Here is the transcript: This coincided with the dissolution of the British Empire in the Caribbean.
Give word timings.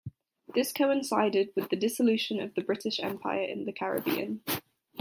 This 0.55 0.73
coincided 0.73 1.51
with 1.55 1.69
the 1.69 1.75
dissolution 1.75 2.39
of 2.39 2.55
the 2.55 2.63
British 2.63 2.99
Empire 2.99 3.43
in 3.43 3.65
the 3.65 3.71
Caribbean. 3.71 4.41